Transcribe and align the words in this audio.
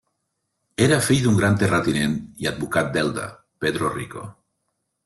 Era 0.85 0.97
fill 1.09 1.21
d'un 1.25 1.37
gran 1.41 1.59
terratinent 1.65 2.17
i 2.45 2.51
advocat 2.53 2.91
d'Elda, 2.97 3.31
Pedro 3.67 3.95
Rico. 4.01 4.27